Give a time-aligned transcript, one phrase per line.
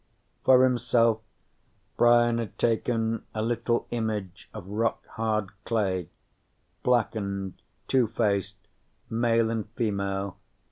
[0.43, 1.21] For himself,
[1.95, 6.09] Brian had taken a little image of rock hard clay,
[6.81, 8.55] blackened, two faced,
[9.11, 10.37] male and female.